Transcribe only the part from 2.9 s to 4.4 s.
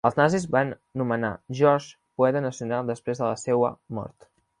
després de la seua mort.